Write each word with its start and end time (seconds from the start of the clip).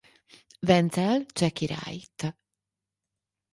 Vencel 0.61 1.25
cseh 1.33 1.49
királyt. 1.51 2.35